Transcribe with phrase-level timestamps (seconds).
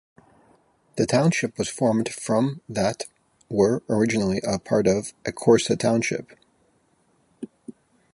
[0.95, 3.03] The township was formed from that
[3.49, 6.31] were originally a part of Ecorse Township.